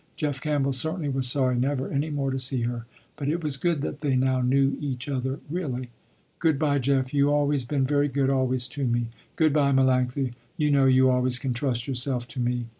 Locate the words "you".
7.13-7.29, 10.57-10.71, 10.85-11.11